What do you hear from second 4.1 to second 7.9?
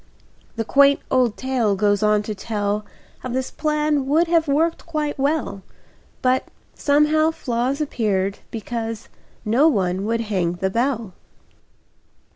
have worked quite well, [Pg 34] But, somehow, flaws